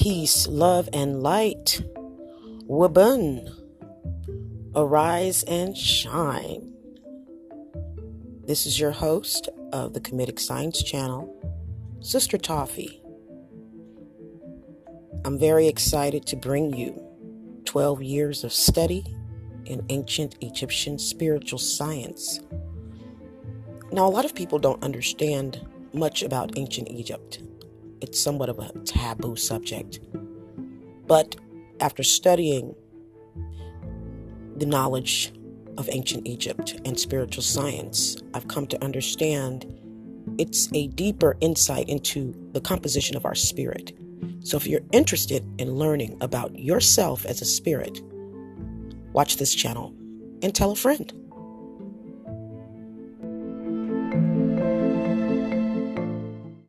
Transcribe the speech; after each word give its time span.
peace, 0.00 0.46
love, 0.48 0.88
and 0.94 1.22
light. 1.22 1.82
Wabun. 2.66 3.46
Arise 4.74 5.42
and 5.42 5.76
shine. 5.76 6.72
This 8.46 8.64
is 8.64 8.80
your 8.80 8.92
host 8.92 9.50
of 9.74 9.92
the 9.92 10.00
Kemetic 10.00 10.40
Science 10.40 10.82
Channel, 10.82 11.28
Sister 12.00 12.38
Toffee. 12.38 13.02
I'm 15.26 15.38
very 15.38 15.68
excited 15.68 16.24
to 16.28 16.36
bring 16.36 16.72
you 16.72 16.98
12 17.66 18.02
years 18.02 18.42
of 18.42 18.54
study 18.54 19.04
in 19.66 19.84
ancient 19.90 20.34
Egyptian 20.40 20.98
spiritual 20.98 21.58
science. 21.58 22.40
Now, 23.92 24.06
a 24.06 24.08
lot 24.08 24.24
of 24.24 24.34
people 24.34 24.58
don't 24.58 24.82
understand 24.82 25.60
much 25.92 26.22
about 26.22 26.56
ancient 26.56 26.88
Egypt. 26.88 27.42
It's 28.00 28.20
somewhat 28.20 28.48
of 28.48 28.58
a 28.58 28.72
taboo 28.84 29.36
subject. 29.36 30.00
But 31.06 31.36
after 31.80 32.02
studying 32.02 32.74
the 34.56 34.66
knowledge 34.66 35.32
of 35.78 35.88
ancient 35.90 36.26
Egypt 36.26 36.80
and 36.84 36.98
spiritual 36.98 37.42
science, 37.42 38.16
I've 38.34 38.48
come 38.48 38.66
to 38.68 38.84
understand 38.84 39.66
it's 40.38 40.68
a 40.72 40.88
deeper 40.88 41.36
insight 41.40 41.88
into 41.88 42.34
the 42.52 42.60
composition 42.60 43.16
of 43.16 43.24
our 43.24 43.34
spirit. 43.34 43.92
So 44.40 44.56
if 44.56 44.66
you're 44.66 44.80
interested 44.92 45.44
in 45.58 45.74
learning 45.74 46.16
about 46.20 46.58
yourself 46.58 47.24
as 47.26 47.42
a 47.42 47.44
spirit, 47.44 48.00
watch 49.12 49.36
this 49.36 49.54
channel 49.54 49.94
and 50.42 50.54
tell 50.54 50.70
a 50.70 50.76
friend. 50.76 51.12